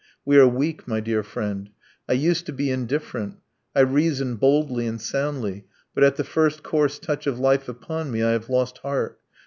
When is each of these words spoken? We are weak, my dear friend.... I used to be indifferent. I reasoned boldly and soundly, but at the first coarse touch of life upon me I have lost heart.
We 0.25 0.35
are 0.39 0.47
weak, 0.47 0.87
my 0.87 0.99
dear 0.99 1.21
friend.... 1.21 1.69
I 2.09 2.13
used 2.13 2.47
to 2.47 2.51
be 2.51 2.71
indifferent. 2.71 3.37
I 3.75 3.81
reasoned 3.81 4.39
boldly 4.39 4.87
and 4.87 4.99
soundly, 4.99 5.65
but 5.93 6.03
at 6.03 6.15
the 6.15 6.23
first 6.23 6.63
coarse 6.63 6.97
touch 6.97 7.27
of 7.27 7.37
life 7.37 7.69
upon 7.69 8.09
me 8.09 8.23
I 8.23 8.31
have 8.31 8.49
lost 8.49 8.79
heart. 8.79 9.19